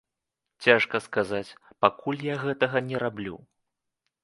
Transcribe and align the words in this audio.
Цяжка 0.67 1.01
сказаць, 1.07 1.55
пакуль 1.85 2.25
я 2.33 2.39
гэтага 2.47 2.85
не 2.89 2.97
раблю. 3.07 3.35